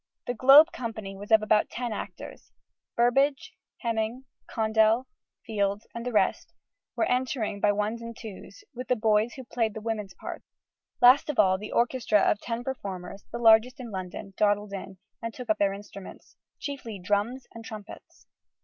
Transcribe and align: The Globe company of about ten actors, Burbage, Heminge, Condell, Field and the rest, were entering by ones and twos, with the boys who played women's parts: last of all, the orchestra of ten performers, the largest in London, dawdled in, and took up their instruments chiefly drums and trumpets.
The 0.25 0.33
Globe 0.33 0.71
company 0.71 1.15
of 1.29 1.43
about 1.43 1.69
ten 1.69 1.93
actors, 1.93 2.51
Burbage, 2.95 3.53
Heminge, 3.81 4.25
Condell, 4.49 5.05
Field 5.45 5.83
and 5.93 6.03
the 6.03 6.11
rest, 6.11 6.53
were 6.95 7.05
entering 7.05 7.59
by 7.59 7.71
ones 7.71 8.01
and 8.01 8.17
twos, 8.17 8.63
with 8.73 8.87
the 8.87 8.95
boys 8.95 9.35
who 9.35 9.43
played 9.43 9.77
women's 9.77 10.15
parts: 10.15 10.47
last 11.03 11.29
of 11.29 11.37
all, 11.37 11.59
the 11.59 11.71
orchestra 11.71 12.17
of 12.19 12.39
ten 12.41 12.63
performers, 12.63 13.25
the 13.31 13.37
largest 13.37 13.79
in 13.79 13.91
London, 13.91 14.33
dawdled 14.37 14.73
in, 14.73 14.97
and 15.21 15.35
took 15.35 15.51
up 15.51 15.59
their 15.59 15.71
instruments 15.71 16.35
chiefly 16.57 16.97
drums 16.97 17.45
and 17.53 17.63
trumpets. 17.63 18.25